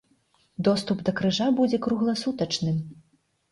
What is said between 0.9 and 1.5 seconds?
да крыжа